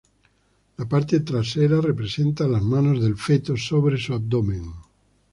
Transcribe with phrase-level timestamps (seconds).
[0.77, 4.63] La parte trasera representa las manos del feto sobre su abdomen.